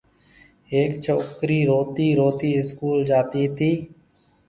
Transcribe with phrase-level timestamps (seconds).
[0.71, 3.71] هيَڪ ڇوڪرِي روتِي روتِي اسڪول جاتي تي۔